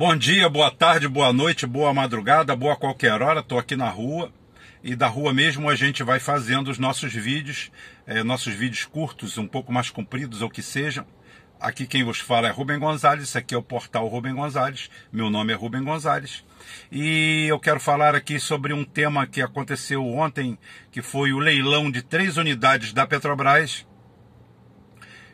[0.00, 3.40] Bom dia, boa tarde, boa noite, boa madrugada, boa qualquer hora.
[3.40, 4.32] Estou aqui na rua
[4.82, 7.70] e da rua mesmo a gente vai fazendo os nossos vídeos,
[8.06, 11.04] é, nossos vídeos curtos, um pouco mais compridos ou que sejam.
[11.60, 15.52] Aqui quem vos fala é Rubem Gonzalez, aqui é o portal Rubem Gonzalez, meu nome
[15.52, 16.42] é Rubem Gonzalez.
[16.90, 20.58] E eu quero falar aqui sobre um tema que aconteceu ontem,
[20.90, 23.84] que foi o leilão de três unidades da Petrobras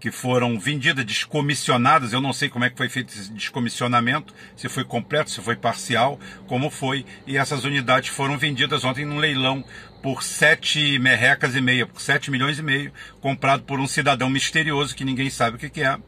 [0.00, 2.12] que foram vendidas, descomissionadas.
[2.12, 5.56] Eu não sei como é que foi feito esse descomissionamento, se foi completo, se foi
[5.56, 7.04] parcial, como foi.
[7.26, 9.64] E essas unidades foram vendidas ontem num leilão
[10.02, 14.94] por sete merrecas e meia, por sete milhões e meio, comprado por um cidadão misterioso
[14.94, 15.98] que ninguém sabe o que é,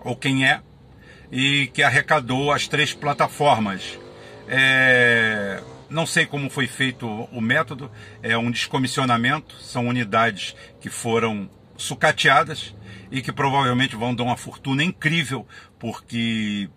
[0.00, 0.60] ou quem é,
[1.32, 3.98] e que arrecadou as três plataformas.
[4.46, 5.60] É...
[5.90, 7.90] Não sei como foi feito o método,
[8.22, 12.74] é um descomissionamento, são unidades que foram sucateadas
[13.10, 15.46] e que provavelmente vão dar uma fortuna incrível,
[15.78, 16.68] porque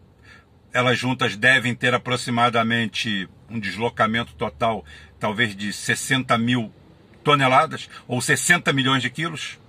[0.74, 4.86] elas juntas devem ter aproximadamente um deslocamento total,
[5.20, 6.72] talvez de 60 mil
[7.24, 9.60] toneladas ou 60 milhões de quilos.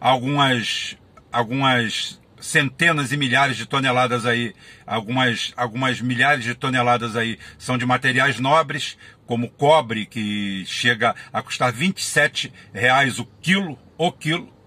[0.00, 0.96] Algumas,
[1.30, 4.54] algumas centenas e milhares de toneladas aí,
[4.86, 11.42] algumas, algumas milhares de toneladas aí são de materiais nobres, como cobre, que chega a
[11.42, 14.57] custar 27 reais o quilo, o quilo.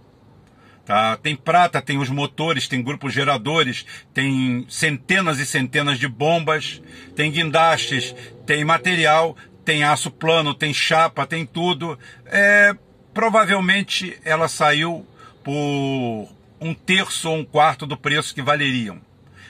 [0.91, 1.15] Tá?
[1.15, 6.81] Tem prata, tem os motores, tem grupos geradores, tem centenas e centenas de bombas,
[7.15, 8.13] tem guindastes,
[8.45, 11.97] tem material, tem aço plano, tem chapa, tem tudo.
[12.25, 12.75] É,
[13.13, 15.07] provavelmente ela saiu
[15.41, 16.27] por
[16.59, 18.99] um terço ou um quarto do preço que valeriam.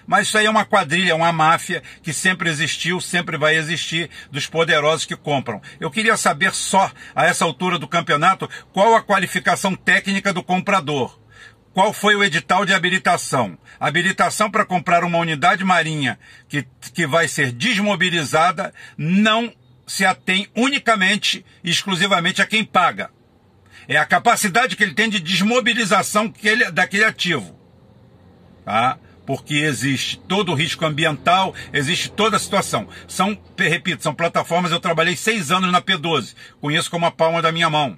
[0.06, 4.46] Mas isso aí é uma quadrilha, uma máfia que sempre existiu, sempre vai existir, dos
[4.46, 5.60] poderosos que compram.
[5.80, 11.20] Eu queria saber só, a essa altura do campeonato, qual a qualificação técnica do comprador.
[11.74, 13.58] Qual foi o edital de habilitação?
[13.80, 16.20] Habilitação para comprar uma unidade marinha
[16.50, 19.54] que, que vai ser desmobilizada não
[19.88, 23.10] se atém unicamente e exclusivamente a quem paga.
[23.88, 27.58] É a capacidade que ele tem de desmobilização que ele, daquele ativo.
[28.66, 28.98] Tá?
[29.26, 32.88] Porque existe todo o risco ambiental, existe toda a situação.
[33.08, 37.52] São, repito, são plataformas, eu trabalhei seis anos na P12, conheço como a palma da
[37.52, 37.98] minha mão.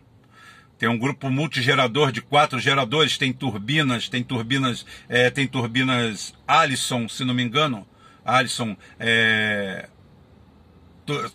[0.83, 7.07] Tem um grupo multigerador de quatro geradores, tem turbinas, tem turbinas, é, tem turbinas Allison,
[7.07, 7.87] se não me engano,
[8.25, 9.87] Allison, é,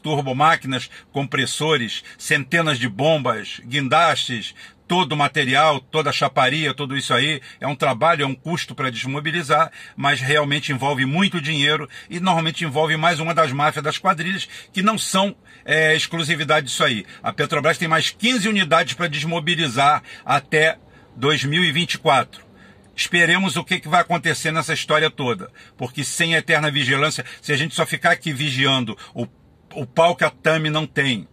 [0.02, 4.54] turbomáquinas, compressores, centenas de bombas, guindastes,
[4.88, 8.74] todo o material, toda a chaparia, tudo isso aí, é um trabalho, é um custo
[8.74, 13.98] para desmobilizar, mas realmente envolve muito dinheiro e normalmente envolve mais uma das máfias das
[13.98, 17.04] quadrilhas, que não são é, exclusividade disso aí.
[17.22, 20.78] A Petrobras tem mais 15 unidades para desmobilizar até
[21.14, 22.48] 2024.
[22.96, 27.56] Esperemos o que, que vai acontecer nessa história toda, porque sem eterna vigilância, se a
[27.56, 29.26] gente só ficar aqui vigiando o,
[29.74, 31.28] o pau que a TAMI não tem,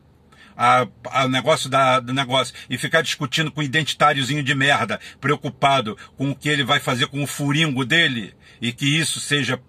[0.57, 5.97] a, a negócio da, do negócio e ficar discutindo com o identitáriozinho de merda, preocupado
[6.17, 9.59] com o que ele vai fazer com o furingo dele e que isso seja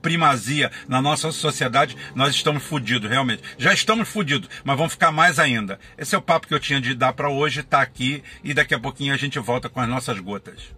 [0.00, 3.42] primazia na nossa sociedade, nós estamos fodidos, realmente.
[3.58, 5.80] Já estamos fodidos, mas vamos ficar mais ainda.
[5.98, 8.72] Esse é o papo que eu tinha de dar para hoje, tá aqui e daqui
[8.72, 10.76] a pouquinho a gente volta com as nossas gotas.